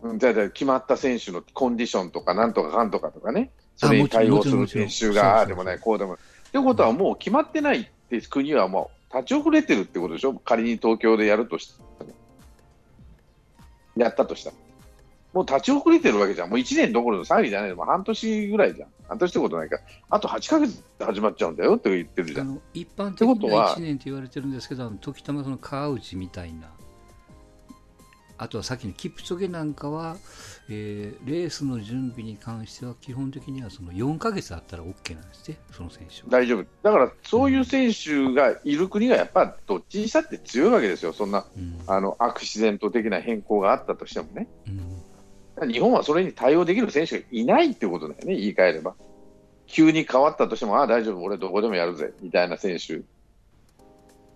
[0.02, 6.20] うんじゃあじゃあ決まった選手のコンディションとか、なんとかかんとかとかね、それに対応する練習が、ああでもない、こうでもない。
[6.48, 11.86] ってことは、もう決まってないって国はもう立ち遅れてるってことでしょ、仮に東京でやるとしても
[13.96, 14.56] やったとしたら。
[15.32, 17.74] もう立ち遅れてるわけじゃん、もう1年どころの騒ぎじゃない。
[17.74, 19.76] もう半年ぐらいじゃん、半年ってことないか。
[19.76, 22.60] ら、あと8ヶ月で始まっちゃうんだよって言ってるじゃん。
[22.72, 26.68] 一般的ってことにはは1年と言われてるんですけど、時たまその川内みたいな、
[28.38, 30.16] あとはさっきのキプチョゲなんかは、
[30.68, 36.28] えーレースの準備に関しては、基本的にはその4ヶ月あったら OK なんですね、その選手は。
[36.28, 36.66] 大丈夫。
[36.82, 44.48] だから、そういう選手がいる国がやっぱどっちにしたって強いわけですよ、そんなうんあのアクシデント的な変更があったとしてもね。
[44.68, 45.02] うん
[45.70, 48.94] 日本はそれに対応できる選手がいないってことだよね、言い換えれば。
[49.66, 53.00] 急に変わったとしても、ああ、大丈夫、俺どこでもやるぜ、みたいな選手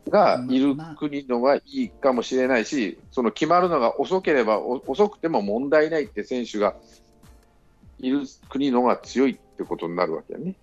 [0.09, 6.75] がいる国のがいいかもしれないし、その決まるのが遅ければ遅くても問題ないって選手が
[7.99, 10.55] いる国のが強いってことになるわけよね。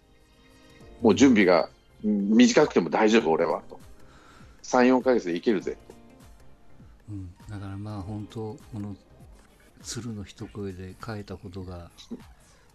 [1.02, 1.70] もう準備が
[2.04, 3.80] 短くても大丈夫、俺はと。
[4.64, 5.78] 3、4ヶ月でいけるぜ。
[7.10, 8.96] うん、だからまあ本当、この
[9.82, 11.90] 鶴の一声で変えたことが、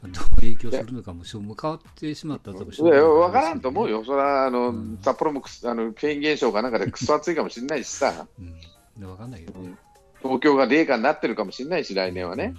[0.09, 4.99] どう影響するのかもしょうもう変わってしまったとかしょういやがない分からんと思うよ、それはあの、うん。
[5.01, 8.61] 札幌もあのフェーン現象かなんかでくそ暑いかもしれないしさ、うん、
[9.01, 9.75] で分かんないけどね。
[10.23, 12.55] 東京が冷夏になってるかもしれないし、来年はね、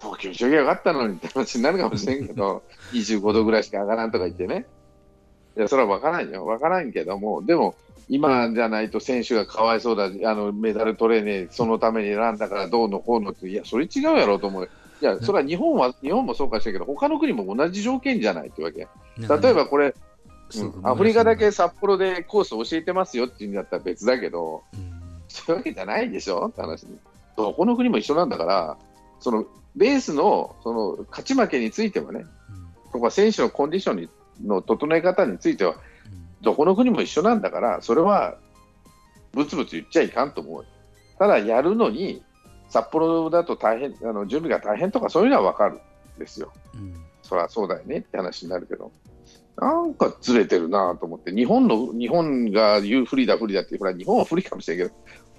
[0.00, 4.66] 東京にしときゃよかったのにって話になるかもしれんけど、25度ぐらいしか上がらんとか言ってね、
[5.56, 7.76] いや、それは分からんよ、分からんけども、でも、
[8.08, 14.68] 今じゃないと選手がかわいそうだ、あのメダル取れねえ、そのために選んだからどうのこうのって、いや、それ違うやろうと思う。
[15.02, 18.86] いや、それは日本は、日本もそうかもしれんけど、他の国も同じ条件じゃないってわけ。
[19.18, 19.94] うん例えばこれ、
[20.48, 24.92] そううんアフリカだけ札幌でコース教えてますよって言うんだったら別だけど、うん
[25.28, 26.46] そういうわけじゃないでしょ？
[26.48, 26.98] って話に。
[27.36, 28.76] どこの国も一緒なんだから、
[29.18, 29.44] その
[29.76, 34.08] レースのその勝ち負けについてはね、うんとか選手のコンディションに
[34.44, 35.78] の整え方については、うん
[36.42, 38.36] どこの国も一緒なんだから、それは
[39.32, 40.66] ぶつぶつ言っちゃいかんと思う。
[41.18, 42.22] ただ、やるのに、
[42.72, 46.50] 札幌だと大変、あの準備が大変とか、そういうのは分かるんですよ。
[46.74, 46.94] うん。
[47.22, 48.90] そりゃそうだよねって話になるけど、
[49.58, 54.90] なんかずれてるなと思って、日本の日本が言う不利だ、不利だって、ほら、日本は不利かもしれんけど、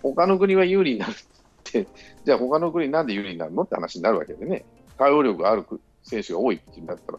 [0.03, 1.15] 他の国は有利になるっ
[1.63, 1.87] て、
[2.23, 4.63] じゃあ、他の国なんで有利になるのって話になるわけでね、
[4.99, 5.65] 対応力がある
[6.03, 7.17] 選手が多いって言うんだったら、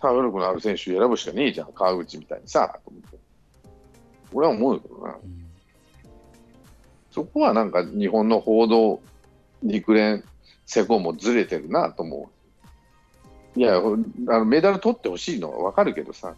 [0.00, 3.18] 対応力のある選手選ぶしかねえじゃん、川口みたいにさ、と思って。
[4.32, 5.16] 俺は思うよな。
[5.20, 5.46] うん。
[7.10, 9.00] そこはなんか日本の報道、
[9.62, 10.24] 陸連、
[10.66, 12.30] 施工もずれてるなと思
[13.56, 13.58] う。
[13.58, 13.96] いや、ほ
[14.28, 16.34] あのメダル取ってほしいのは分かるけどさ、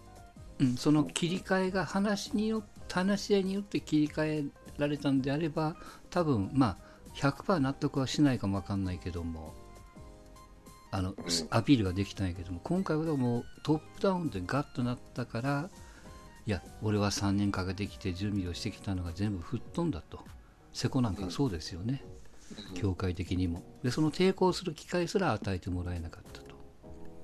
[0.58, 4.44] うん、その切り替えが話によ話し合いによって切り替え
[4.78, 5.76] られたんであれば
[6.10, 6.76] 多分まあ
[7.16, 9.54] 100%納得はしないかもわかんないけども
[10.90, 11.14] あの、
[11.48, 15.70] アピールができたんやけども今回はもうトップダウンでガッとなったから
[16.46, 20.20] いや俺は3年かけてきて準備をしてきたのが全部吹っ飛んだと。
[20.72, 22.02] 瀬古なんかそうですよね、
[22.74, 26.52] 協会的にもでその抵抗する機会すら与えてもらえなかったと。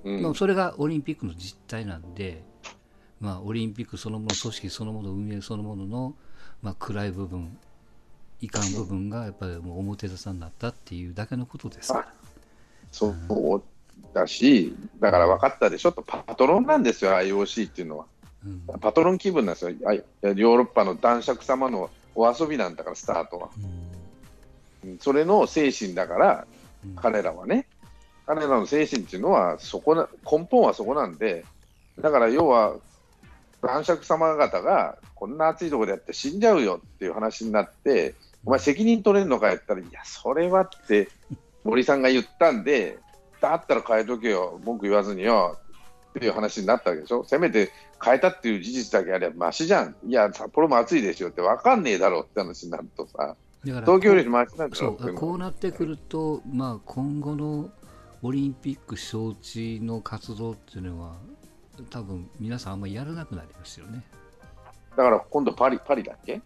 [0.03, 2.43] うんまあ、それがオリンピックの実態なんで、
[3.19, 6.15] まあ、オリンピックそのもの、組織そのもの、運営そのものの、
[6.61, 7.57] まあ、暗い部分、
[8.41, 12.13] いかん部分がやっぱりもう表沙汰になったっていうだけのことですから。
[12.91, 13.63] そう
[14.13, 18.05] だし、だから分かったでしょと、パトロンなんですよ、IOC っていうのは。
[18.45, 23.49] うんパトロン気分なんですよ、ヨーロッパの男爵様のお遊びなんだから、スタートは。
[23.57, 23.88] うんうん
[24.99, 26.47] それの精神だから、
[26.85, 26.95] うん。
[26.95, 27.67] 彼らはね、
[28.25, 31.45] 彼らの精神っていうのはそこな、根本はそこなんで、
[31.99, 32.75] だから要は、
[33.61, 38.15] 男爵様方がこんな暑いところでやって死んじゃうよっていう話になって、
[38.45, 41.09] お前、責任取れるのかやったら、いや、それはって
[41.63, 42.99] 森さんが言ったんで、
[43.41, 45.57] だったら変えとけよ、文句言わずによ、
[46.09, 47.71] っていう話になったわけでしょ、せめて
[48.03, 57.69] 変えたっていう事実だけあればましじゃん、いや、札幌も暑いですよって分かんねえだろうって話になるとさ、だから東京よりマシなんだそうこうなってくると、まあ、今後の
[58.21, 61.15] オリンピック招致の活動っていうのは
[61.89, 64.03] 多分皆さんあんまりやらなくなりますよね。
[64.97, 66.41] だから今度パリ、パリだっけ？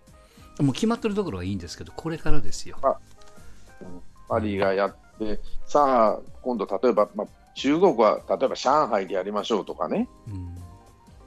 [0.60, 2.78] もう決まってるところはいいんですけどこれからですよ。
[4.30, 10.58] パリがやって、さあ、今度、例えば、まあ、中国は例えば上海でやりましょうとかね、うん。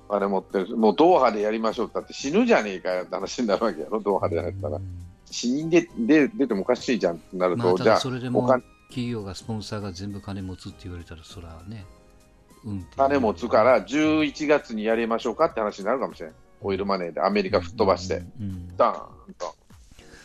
[0.08, 4.80] あれ持ってる、もうドーハでやりましょうってだって死ぬじゃねえかよって話になるわけやろ、ドーハでやったら。
[5.30, 8.46] 死人でで出てもおかしいじゃんってなると、まあ、たじゃあだそれでも
[8.88, 11.84] 企業がスポンサーが全部金持つって言われたらそらね、
[12.64, 16.34] うん金持つから11月にやりましょうかって話になるかもしれない。
[16.62, 19.54] オイルマネーでアメリカ吹っ飛ばして、うんうんダーンと。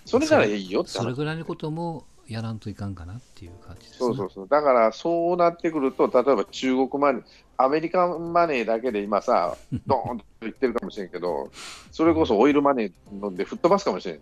[0.06, 1.04] それならいいよって話。
[1.04, 4.47] それぐらいのこともやらんといかんかなっていう感じですねそうそうそう。
[4.47, 7.24] だからそうなってくると、例えば中国マネー、
[7.58, 11.52] アメリカマネーだけで今さ、 ドーンと言ってるかもしれんけど、
[11.91, 14.20] それこそオイルマネー飲んで吹っ飛ばすかもしれん。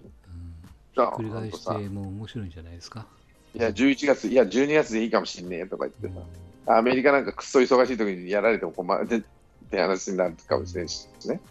[1.03, 1.07] う。
[1.07, 3.07] んダ繰り返してもう面白いんじゃないですか、
[3.53, 6.19] いや、11月、いや、12月でいいかもしんねえとか言って
[6.65, 9.25] さ、アメリカなんかくっそ忙しい時にやられても困る
[9.65, 11.41] って話になるかもしれんしね。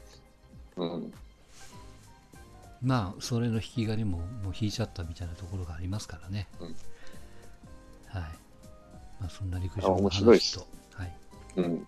[0.77, 1.13] うん。
[2.81, 6.67] まあそれの引き金ももう引いちゃったみたいなところがありますからね、うん。
[6.69, 6.75] はい。
[9.21, 11.13] まあ、そんな陸上の話と、はい、
[11.57, 11.87] うん。